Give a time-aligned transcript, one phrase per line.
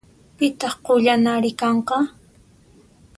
[0.37, 1.97] Pitaq qullanari kanqa?